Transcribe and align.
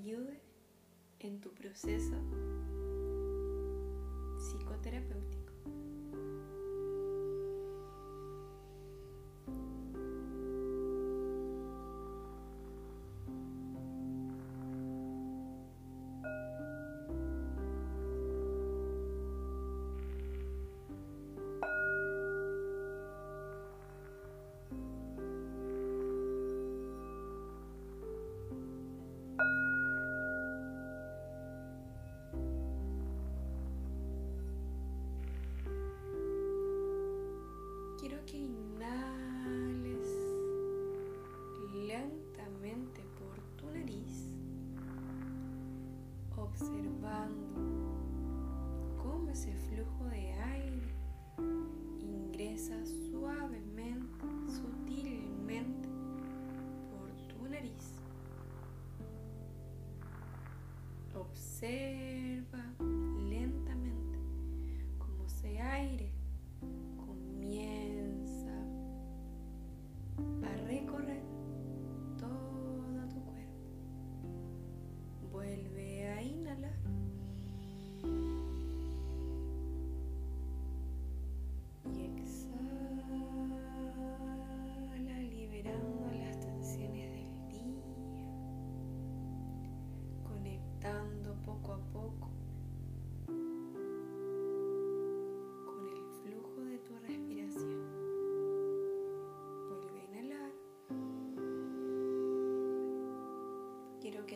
ayude 0.00 0.40
en 1.18 1.40
tu 1.40 1.52
proceso 1.52 2.16
psicoterapéutico. 4.38 5.52
Observa 52.60 53.09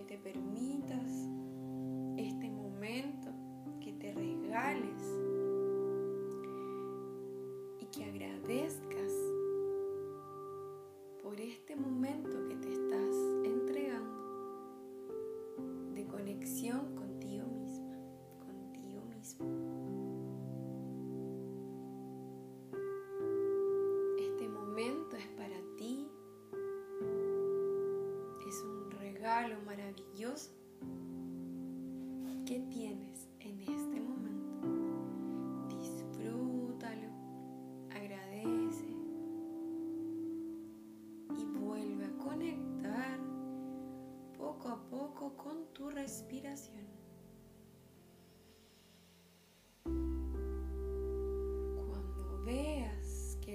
te 0.06 0.18
permitas 0.18 1.33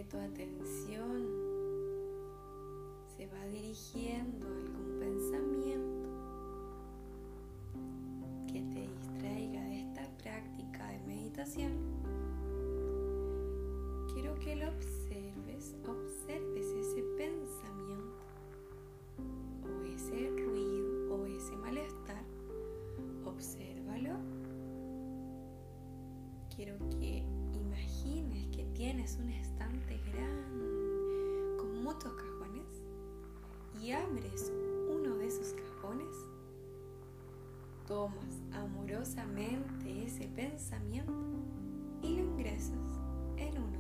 tu 0.10 0.18
atención 0.18 1.28
se 3.16 3.28
va 3.28 3.46
dirigiendo 3.52 4.48
a 4.48 4.58
algún 4.58 5.00
pensamiento 5.00 6.10
que 8.48 8.62
te 8.74 8.88
distraiga 8.88 9.62
de 9.66 9.82
esta 9.82 10.10
práctica 10.24 10.90
de 10.90 11.00
meditación, 11.02 11.74
quiero 14.12 14.34
que 14.40 14.56
lo 14.56 14.70
observes, 14.70 15.76
observes 15.88 16.66
ese 16.66 17.04
pensamiento 17.16 18.24
o 19.64 19.84
ese 19.84 20.30
ruido 20.44 21.16
o 21.16 21.26
ese 21.28 21.56
malestar, 21.58 22.24
obsérvalo. 23.26 24.16
Quiero 26.56 26.78
que 27.00 27.09
tienes 28.80 29.18
un 29.22 29.30
estante 29.30 30.00
grande 30.10 31.58
con 31.58 31.84
muchos 31.84 32.14
cajones 32.14 32.82
y 33.78 33.92
abres 33.92 34.54
uno 34.90 35.18
de 35.18 35.28
esos 35.28 35.54
cajones, 35.54 36.16
tomas 37.86 38.42
amorosamente 38.54 40.06
ese 40.06 40.30
pensamiento 40.30 41.12
y 42.02 42.20
lo 42.20 42.24
ingresas 42.24 43.02
en 43.36 43.58
uno 43.58 43.79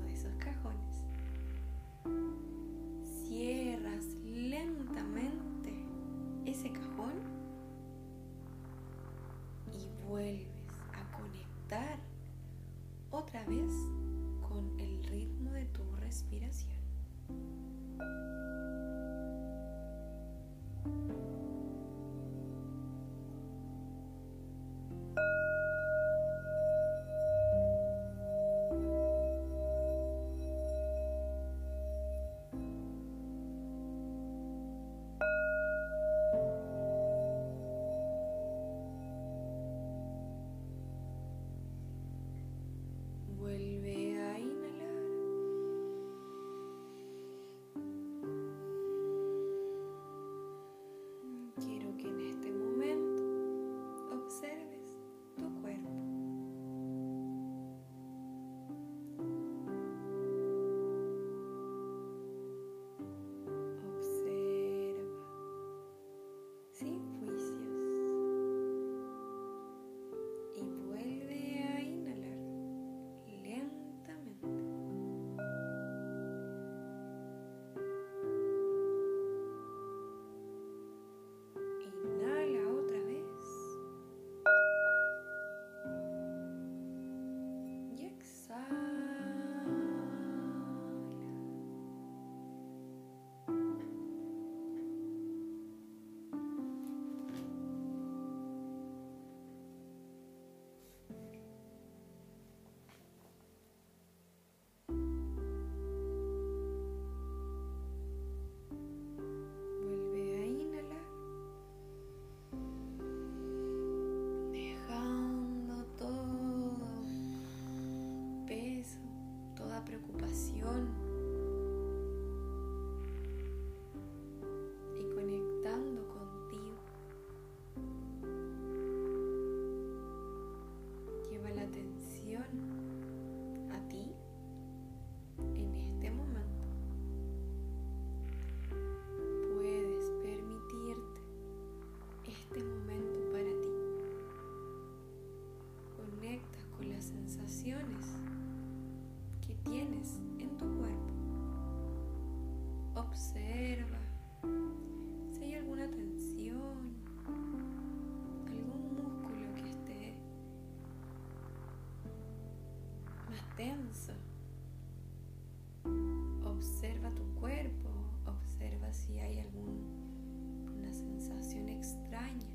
Observa 166.45 167.09
tu 167.11 167.23
cuerpo, 167.39 167.89
observa 168.25 168.93
si 168.93 169.17
hay 169.19 169.39
alguna 169.39 170.91
sensación 170.93 171.69
extraña 171.69 172.45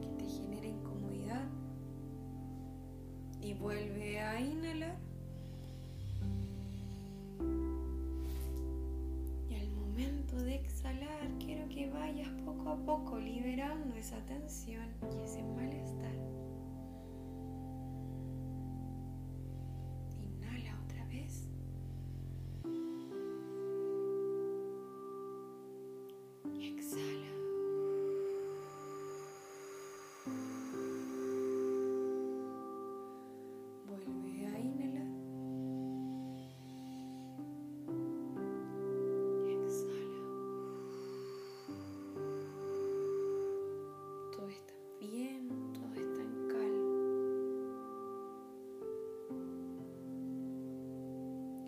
que 0.00 0.08
te 0.18 0.28
genera 0.28 0.66
incomodidad 0.66 1.48
y 3.40 3.54
vuelve 3.54 4.20
a 4.20 4.40
inhalar. 4.40 4.98
Y 9.48 9.54
al 9.54 9.70
momento 9.70 10.36
de 10.36 10.56
exhalar, 10.56 11.30
quiero 11.38 11.66
que 11.68 11.88
vayas 11.90 12.28
poco 12.44 12.68
a 12.68 12.76
poco 12.76 13.18
liberando 13.18 13.94
esa 13.96 14.18
tensión 14.26 14.86
y 15.24 15.28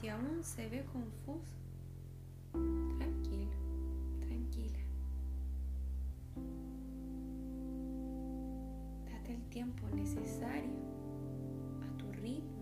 si 0.00 0.08
aún 0.08 0.42
se 0.42 0.66
ve 0.70 0.82
confuso, 0.86 1.52
tranquilo, 2.52 3.52
tranquila. 4.20 4.78
Date 9.04 9.34
el 9.34 9.42
tiempo 9.50 9.86
necesario 9.94 10.80
a 11.82 11.98
tu 11.98 12.10
ritmo 12.12 12.60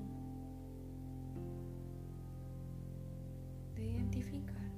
identificar 3.76 4.70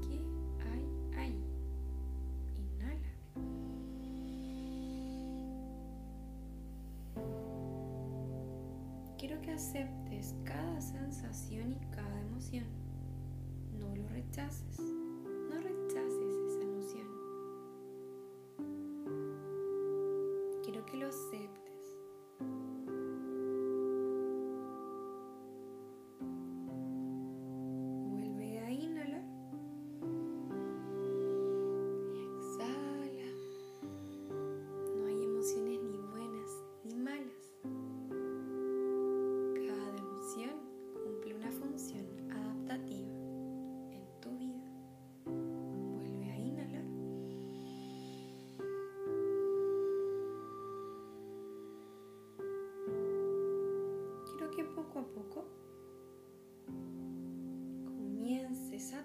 qué 0.00 0.18
hay 0.64 0.84
ahí. 1.18 1.44
Inhala. 2.56 3.12
Quiero 9.18 9.40
que 9.42 9.50
aceptes 9.50 10.34
cada 10.44 10.80
sensación 10.80 11.65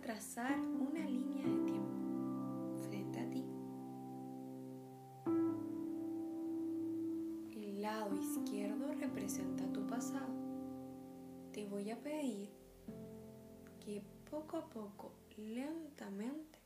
trazar 0.02 0.60
una 0.60 1.06
línea 1.06 1.46
de 1.46 1.72
tiempo 1.72 2.82
frente 2.82 3.20
a 3.20 3.30
ti. 3.30 3.46
El 7.56 7.82
lado 7.82 8.16
izquierdo 8.16 8.94
representa 9.00 9.72
tu 9.72 9.88
pasado. 9.88 10.34
Te 11.54 11.66
voy 11.66 11.92
a 11.92 12.02
pedir 12.02 12.50
que 13.80 14.04
poco 14.30 14.58
a 14.58 14.70
poco, 14.70 15.14
lentamente, 15.38 16.60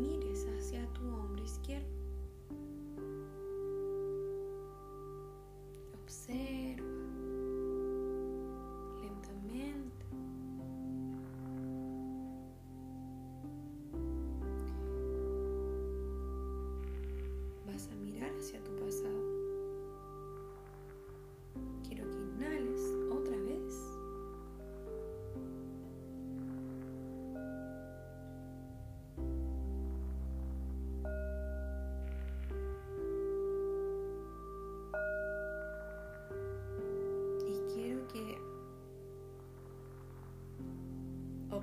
mires 0.00 0.46
hacia 0.46 0.86
tu 0.92 1.02
hombro 1.02 1.42
izquierdo. 1.44 2.01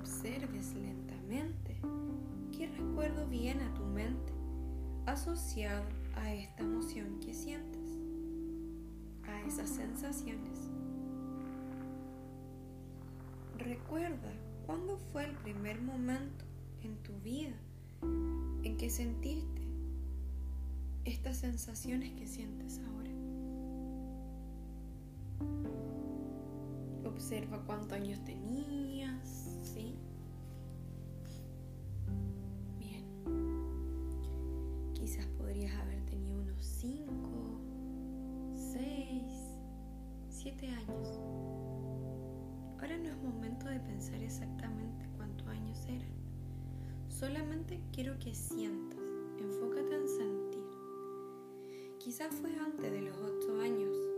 Observes 0.00 0.74
lentamente 0.74 1.76
qué 2.56 2.68
recuerdo 2.68 3.26
viene 3.26 3.62
a 3.64 3.74
tu 3.74 3.84
mente 3.84 4.32
asociado 5.06 5.84
a 6.14 6.32
esta 6.32 6.62
emoción 6.62 7.20
que 7.20 7.34
sientes, 7.34 7.98
a 9.24 9.42
esas 9.46 9.68
sensaciones. 9.68 10.70
Recuerda 13.58 14.32
cuándo 14.66 14.96
fue 15.12 15.26
el 15.26 15.34
primer 15.36 15.80
momento 15.82 16.44
en 16.82 16.96
tu 17.02 17.12
vida 17.20 17.56
en 18.62 18.76
que 18.78 18.88
sentiste 18.88 19.62
estas 21.04 21.38
sensaciones 21.38 22.12
que 22.12 22.26
sientes 22.26 22.80
ahora. 22.86 23.10
Observa 27.12 27.62
cuántos 27.66 27.92
años 27.92 28.22
tenías, 28.24 29.28
¿sí? 29.62 29.94
Bien. 32.78 33.04
Quizás 34.94 35.26
podrías 35.38 35.74
haber 35.80 36.04
tenido 36.06 36.40
unos 36.40 36.64
5, 36.64 37.10
6, 38.54 39.22
7 40.28 40.68
años. 40.68 41.20
Ahora 42.80 42.96
no 42.96 43.08
es 43.08 43.22
momento 43.22 43.66
de 43.66 43.80
pensar 43.80 44.22
exactamente 44.22 45.06
cuántos 45.16 45.46
años 45.48 45.84
eran. 45.86 46.12
Solamente 47.08 47.80
quiero 47.92 48.18
que 48.18 48.34
sientas, 48.34 48.98
enfócate 49.38 49.94
en 49.94 50.08
sentir. 50.08 50.64
Quizás 51.98 52.34
fue 52.34 52.56
antes 52.56 52.90
de 52.90 53.02
los 53.02 53.16
8 53.18 53.60
años 53.60 54.09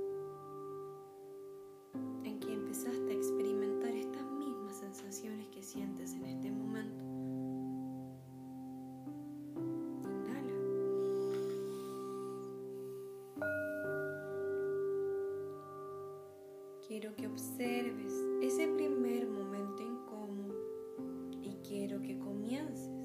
Que 17.16 17.26
observes 17.26 18.12
ese 18.40 18.66
primer 18.68 19.28
momento 19.28 19.82
incómodo 19.82 20.54
y 21.42 21.54
quiero 21.66 22.00
que 22.00 22.18
comiences 22.18 23.01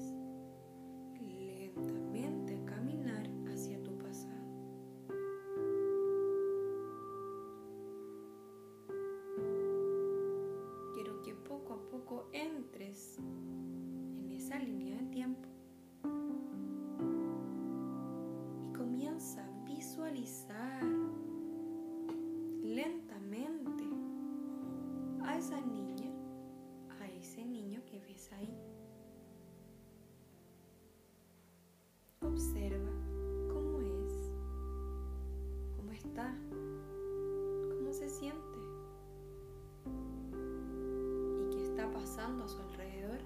a 42.28 42.46
su 42.48 42.60
alrededor. 42.60 43.18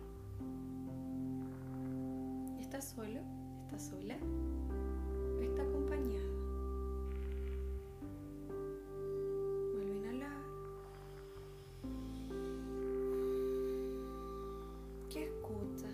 ¿Está 2.60 2.80
solo? 2.80 3.20
¿Está 3.64 3.78
sola? 3.78 4.16
¿O 5.36 5.42
está 5.42 5.62
acompañada? 5.62 6.30
Vuelve 9.74 9.92
a 9.92 9.96
inhalar. 9.96 10.42
¿Qué 15.10 15.24
escucha? 15.24 15.88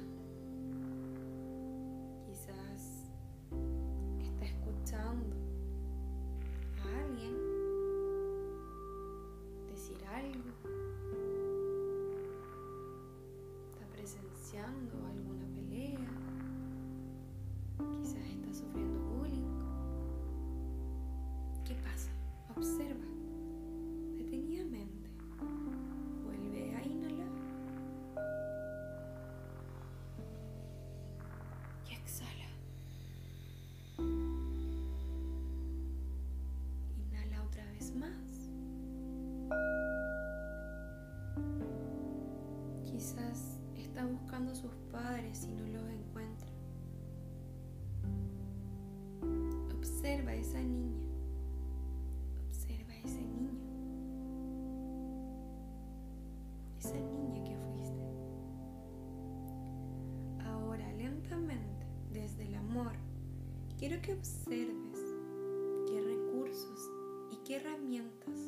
Sus 44.58 44.74
padres 44.90 45.44
y 45.44 45.52
no 45.52 45.66
los 45.68 45.88
encuentra. 45.88 46.48
Observa 49.76 50.32
a 50.32 50.34
esa 50.34 50.60
niña. 50.60 50.98
Observa 52.48 52.96
ese 52.96 53.20
niño. 53.20 53.52
Esa 56.80 56.94
niña 56.96 57.44
que 57.44 57.56
fuiste. 57.56 58.02
Ahora 60.44 60.92
lentamente, 60.94 61.86
desde 62.12 62.46
el 62.46 62.56
amor, 62.56 62.92
quiero 63.78 64.02
que 64.02 64.14
observes 64.14 64.98
qué 65.88 66.00
recursos 66.00 66.90
y 67.30 67.36
qué 67.44 67.56
herramientas 67.56 68.38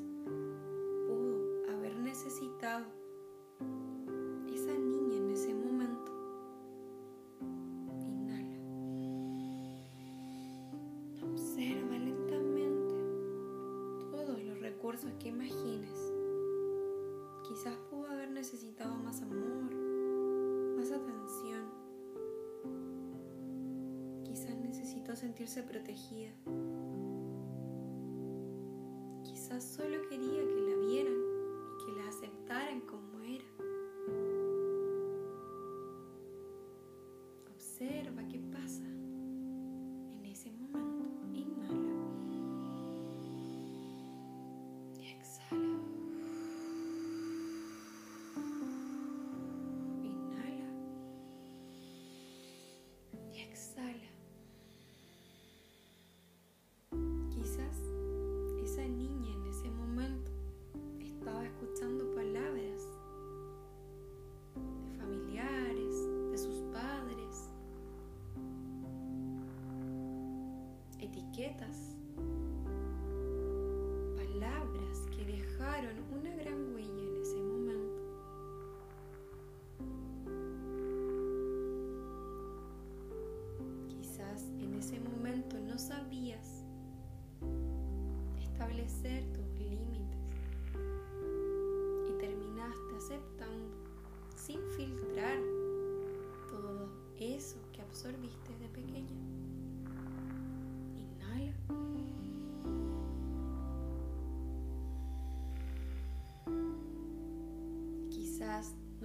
sentirse 25.40 25.62
protegida. 25.62 26.30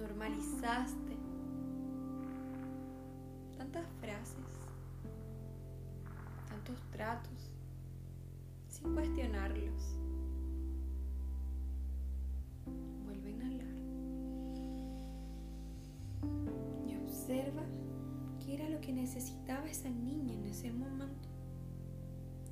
Normalizaste 0.06 1.16
tantas 3.56 3.84
frases, 4.00 4.46
tantos 6.48 6.80
tratos, 6.92 7.50
sin 8.68 8.94
cuestionarlos. 8.94 9.98
Vuelve 13.04 13.28
a 13.28 13.32
inhalar. 13.32 13.66
Y 16.86 16.96
observa 16.96 17.64
qué 18.44 18.54
era 18.54 18.68
lo 18.68 18.80
que 18.80 18.92
necesitaba 18.92 19.68
esa 19.68 19.90
niña 19.90 20.34
en 20.34 20.46
ese 20.46 20.72
momento. 20.72 21.28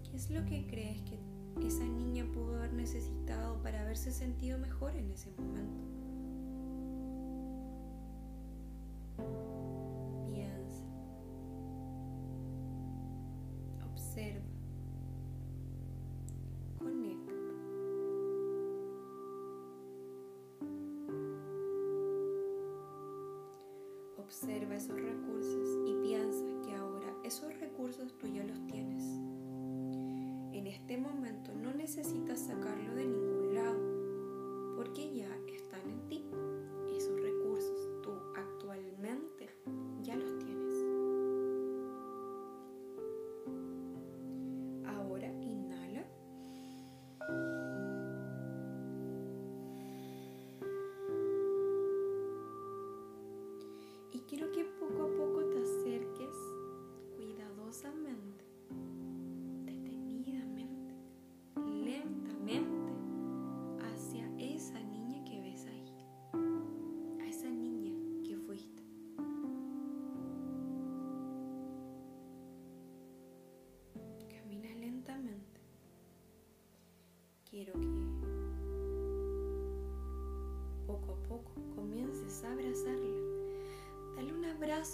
¿Qué 0.03 0.17
es 0.17 0.29
lo 0.31 0.45
que 0.45 0.67
crees 0.67 1.01
que 1.03 1.19
esa 1.65 1.85
niña 1.85 2.27
pudo 2.33 2.57
haber 2.57 2.73
necesitado 2.73 3.63
para 3.63 3.83
haberse 3.83 4.11
sentido 4.11 4.59
mejor 4.59 4.97
en 4.97 5.13
ese 5.13 5.31
momento? 5.39 5.84
Este 30.75 30.97
momento 30.99 31.34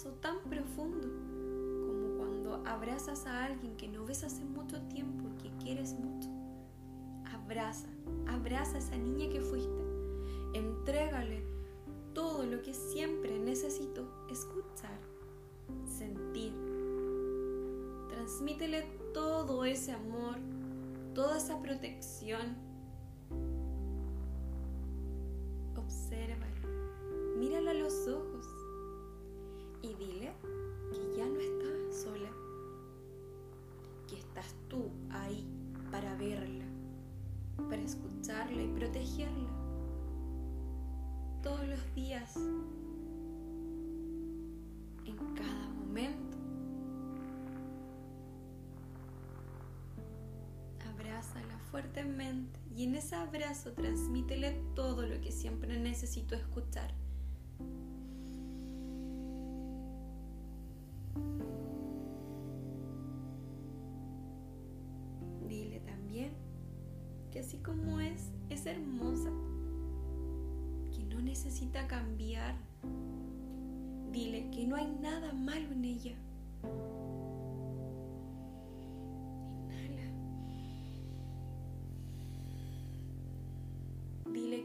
tan 0.09 0.39
profundo 0.49 1.07
como 1.85 2.17
cuando 2.17 2.63
abrazas 2.65 3.25
a 3.27 3.45
alguien 3.45 3.75
que 3.77 3.87
no 3.87 4.05
ves 4.05 4.23
hace 4.23 4.43
mucho 4.43 4.81
tiempo 4.87 5.29
y 5.29 5.43
que 5.43 5.63
quieres 5.63 5.93
mucho. 5.93 6.29
Abraza, 7.31 7.87
abraza 8.27 8.75
a 8.75 8.79
esa 8.79 8.97
niña 8.97 9.29
que 9.29 9.41
fuiste. 9.41 9.81
Entrégale 10.53 11.43
todo 12.13 12.45
lo 12.45 12.61
que 12.61 12.73
siempre 12.73 13.37
necesito 13.39 14.07
escuchar, 14.29 14.99
sentir. 15.85 16.53
Transmítele 18.09 18.83
todo 19.13 19.65
ese 19.65 19.91
amor, 19.91 20.37
toda 21.13 21.37
esa 21.37 21.61
protección. 21.61 22.55
Obsérvala, 25.77 26.45
mírala 27.37 27.71
a 27.71 27.75
los 27.75 28.07
ojos 28.07 28.30
dile 30.01 30.31
que 30.91 31.17
ya 31.17 31.25
no 31.25 31.39
estás 31.39 32.01
sola, 32.03 32.29
que 34.07 34.17
estás 34.17 34.55
tú 34.67 34.89
ahí 35.11 35.45
para 35.91 36.15
verla, 36.15 36.65
para 37.69 37.81
escucharla 37.81 38.63
y 38.63 38.67
protegerla 38.67 39.49
todos 41.43 41.67
los 41.67 41.95
días, 41.95 42.35
en 45.05 45.17
cada 45.35 45.69
momento. 45.69 46.37
Abrázala 50.93 51.57
fuertemente 51.69 52.59
y 52.75 52.85
en 52.85 52.95
ese 52.95 53.15
abrazo 53.15 53.73
transmítele 53.73 54.61
todo 54.75 55.05
lo 55.05 55.19
que 55.21 55.31
siempre 55.31 55.79
necesito 55.79 56.35
escuchar. 56.35 56.91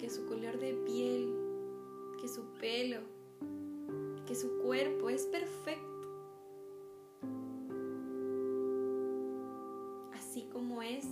Que 0.07 0.13
su 0.13 0.25
color 0.25 0.57
de 0.61 0.73
piel, 0.73 1.35
que 2.21 2.29
su 2.29 2.45
pelo, 2.61 3.01
que 4.25 4.37
su 4.37 4.57
cuerpo 4.59 5.11
es 5.11 5.27
perfecto. 5.27 5.83
Así 10.15 10.49
como 10.53 10.81
es, 10.81 11.05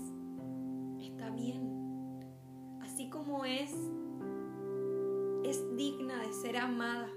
está 1.01 1.29
bien. 1.31 2.23
Así 2.83 3.11
como 3.11 3.45
es, 3.45 3.73
es 5.43 5.77
digna 5.77 6.23
de 6.23 6.33
ser 6.33 6.57
amada. 6.59 7.09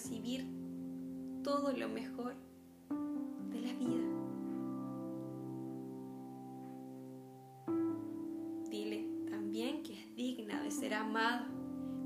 Recibir 0.00 0.46
todo 1.44 1.72
lo 1.72 1.88
mejor 1.88 2.34
de 3.50 3.60
la 3.60 3.72
vida. 3.74 4.06
Dile 8.70 9.06
también 9.28 9.82
que 9.82 10.00
es 10.00 10.16
digna 10.16 10.62
de 10.62 10.70
ser 10.70 10.94
amada, 10.94 11.46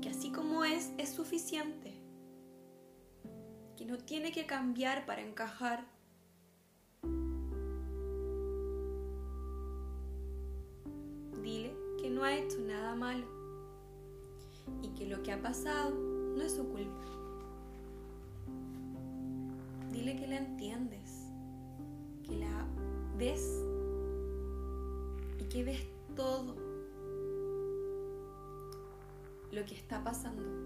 que 0.01 0.09
así 0.09 0.29
como 0.29 0.65
es, 0.65 0.91
es 0.97 1.09
suficiente, 1.09 1.93
que 3.77 3.85
no 3.85 3.97
tiene 3.97 4.33
que 4.33 4.45
cambiar 4.45 5.05
para 5.05 5.21
encajar. 5.21 5.85
Dile 11.41 11.73
que 12.01 12.09
no 12.09 12.25
ha 12.25 12.35
hecho 12.35 12.59
nada 12.59 12.93
malo 12.93 13.25
y 14.81 14.89
que 14.89 15.07
lo 15.07 15.23
que 15.23 15.31
ha 15.31 15.41
pasado 15.41 15.91
no 15.91 16.41
es 16.41 16.55
su 16.55 16.67
culpa. 16.67 17.14
Que 20.05 20.27
la 20.27 20.37
entiendes, 20.37 21.33
que 22.23 22.37
la 22.37 22.67
ves 23.17 23.65
y 25.39 25.43
que 25.45 25.63
ves 25.63 25.85
todo 26.15 26.55
lo 29.51 29.65
que 29.65 29.73
está 29.73 30.03
pasando. 30.03 30.64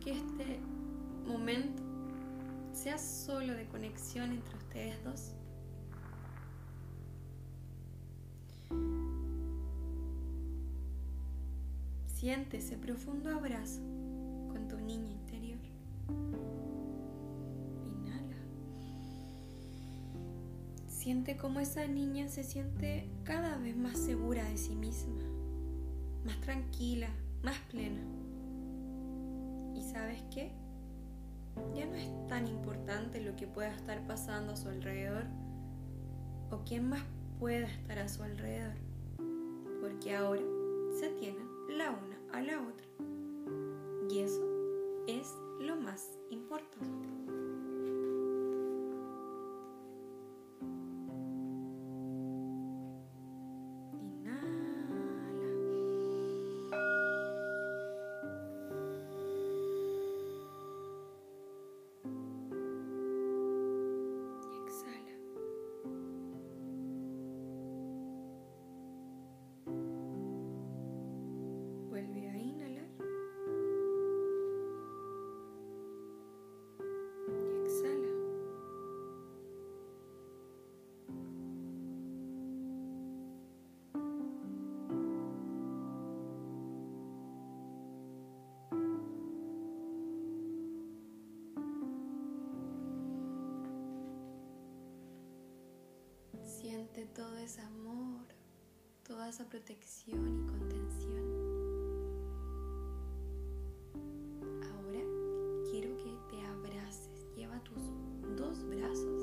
Que 0.00 0.12
este 0.12 0.60
momento 1.26 1.82
sea 2.72 2.98
solo 2.98 3.54
de 3.54 3.66
conexión 3.66 4.32
entre 4.32 4.56
ustedes 4.56 5.04
dos. 5.04 5.32
Siente 12.06 12.58
ese 12.58 12.76
profundo 12.76 13.30
abrazo 13.30 13.80
con 14.48 14.66
tu 14.68 14.78
niña 14.78 15.10
interior. 15.10 15.58
Inhala. 17.84 18.36
Siente 20.88 21.36
cómo 21.36 21.60
esa 21.60 21.86
niña 21.86 22.28
se 22.28 22.42
siente 22.42 23.08
cada 23.24 23.58
vez 23.58 23.76
más 23.76 23.98
segura 23.98 24.44
de 24.44 24.56
sí 24.56 24.74
misma, 24.74 25.22
más 26.24 26.40
tranquila, 26.40 27.08
más 27.42 27.58
plena. 27.70 28.15
¿Y 29.96 29.98
sabes 29.98 30.22
qué? 30.30 30.52
Ya 31.74 31.86
no 31.86 31.94
es 31.94 32.28
tan 32.28 32.46
importante 32.46 33.18
lo 33.22 33.34
que 33.34 33.46
pueda 33.46 33.74
estar 33.74 34.06
pasando 34.06 34.52
a 34.52 34.56
su 34.56 34.68
alrededor 34.68 35.24
o 36.50 36.58
quién 36.66 36.90
más 36.90 37.00
pueda 37.40 37.66
estar 37.66 38.00
a 38.00 38.06
su 38.06 38.22
alrededor, 38.22 38.74
porque 39.80 40.14
ahora 40.14 40.42
se 41.00 41.08
tienen 41.18 41.48
la 41.78 41.92
una 41.92 42.38
a 42.38 42.42
la 42.42 42.60
otra. 42.60 42.86
Y 44.10 44.18
eso 44.18 44.42
es 45.08 45.34
lo 45.60 45.76
más 45.76 46.10
importante. 46.28 47.25
Todo 97.14 97.36
ese 97.38 97.60
amor, 97.60 98.26
toda 99.06 99.28
esa 99.28 99.44
protección 99.48 100.26
y 100.26 100.46
contención. 100.46 101.24
Ahora 104.62 105.00
quiero 105.70 105.96
que 105.98 106.18
te 106.30 106.46
abraces, 106.46 107.26
lleva 107.36 107.58
tus 107.60 107.82
dos 108.36 108.64
brazos 108.68 109.22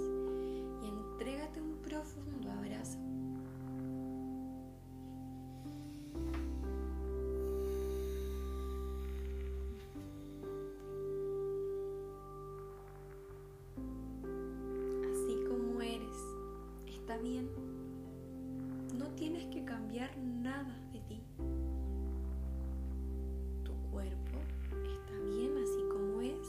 y 0.82 0.88
entrégate 0.88 1.62
un 1.62 1.78
profundo 1.82 2.52
abrazo. 2.52 3.00
Así 15.12 15.36
como 15.48 15.82
eres, 15.82 16.17
está 16.88 17.17
bien 17.17 17.50
cambiar 19.74 20.16
nada 20.18 20.78
de 20.92 21.00
ti. 21.00 21.20
Tu 23.64 23.74
cuerpo 23.90 24.38
está 24.72 25.18
bien 25.26 25.58
así 25.58 25.82
como 25.92 26.22
es. 26.22 26.48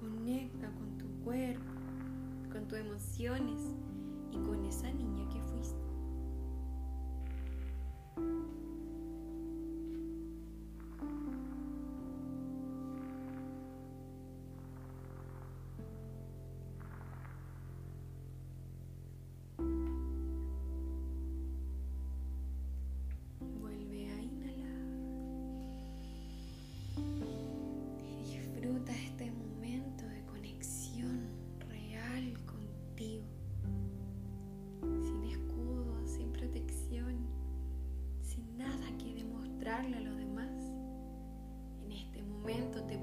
Conecta 0.00 0.72
con 0.72 0.98
tu 0.98 1.06
cuerpo, 1.24 1.72
con 2.50 2.66
tus 2.66 2.78
emociones 2.80 3.76
y 4.32 4.38
con 4.38 4.64
esa 4.64 4.90
niña 4.90 5.05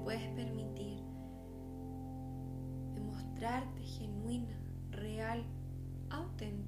puedes 0.04 0.28
permitir 0.36 1.02
demostrarte 2.94 3.82
genuina, 3.82 4.54
real, 4.90 5.42
auténtica. 6.10 6.63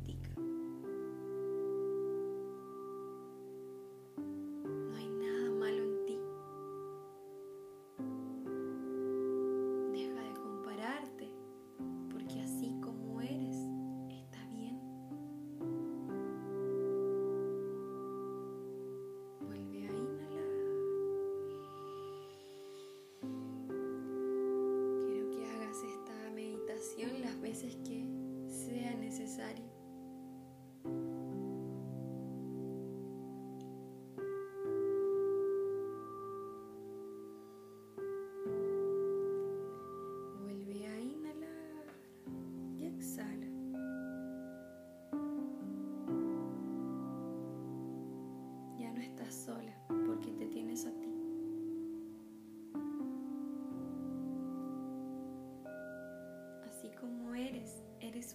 Suficiente. 57.06 57.82
Eres 58.00 58.30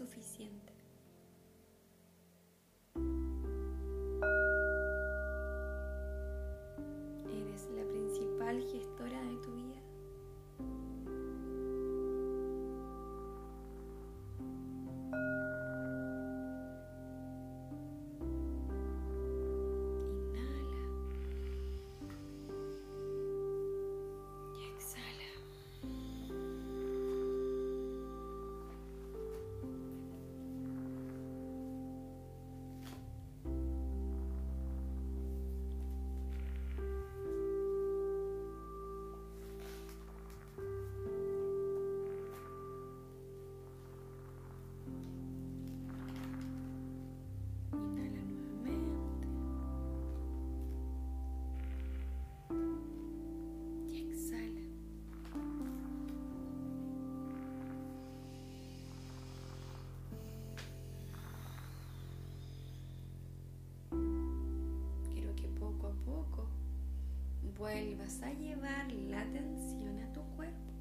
vuelvas 68.11 68.21
a 68.23 68.33
llevar 68.33 68.91
la 68.91 69.21
atención 69.21 69.99
a 69.99 70.11
tu 70.11 70.21
cuerpo, 70.35 70.73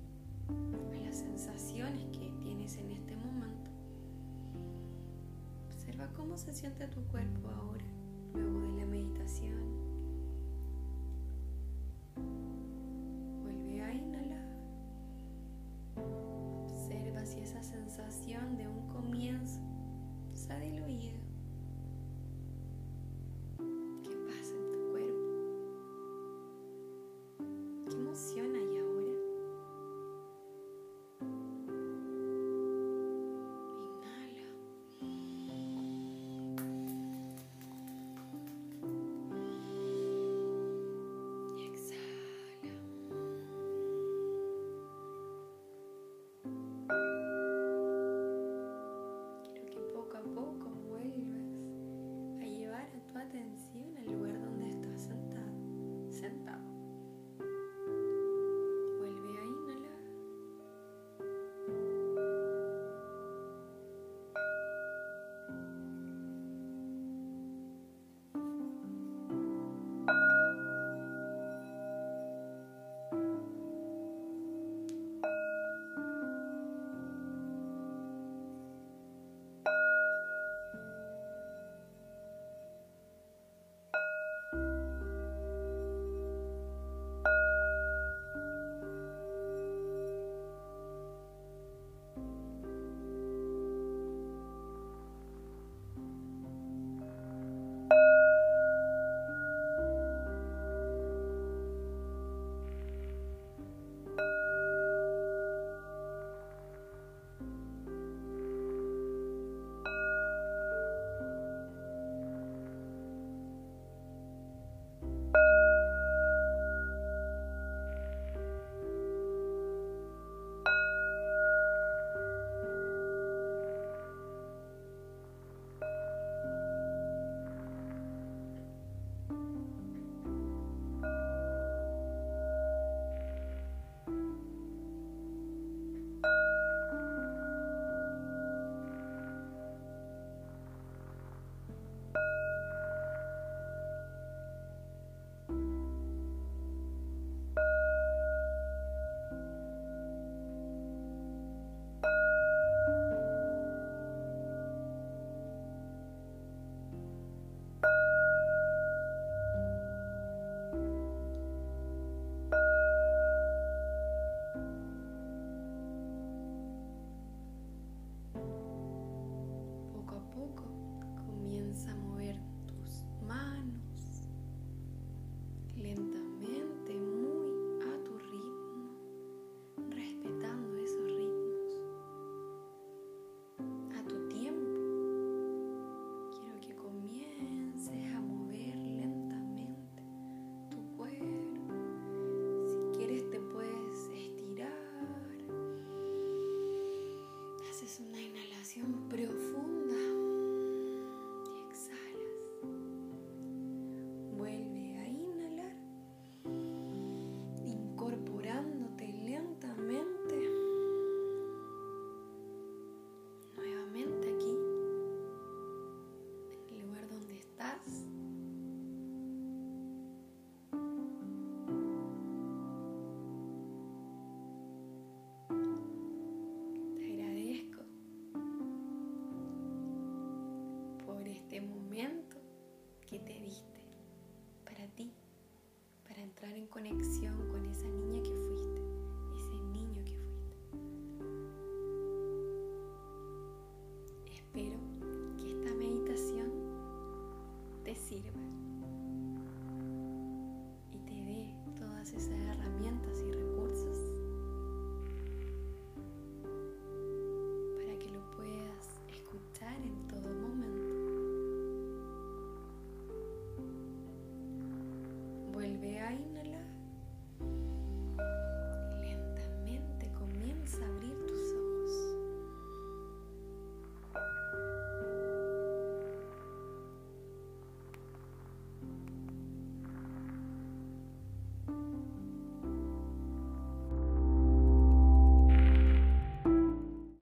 a 0.93 1.01
las 1.01 1.19
sensaciones 1.19 2.05
que 2.13 2.33
tienes 2.43 2.77
en 2.77 2.91
este 2.91 3.15
momento. 3.17 3.71
Observa 5.67 6.09
cómo 6.15 6.37
se 6.37 6.53
siente 6.53 6.87
tu 6.89 7.03
cuerpo 7.09 7.49
ahora, 7.49 7.85
luego 8.35 8.61
de 8.61 8.73
la 8.73 8.87
meditación. 8.87 9.90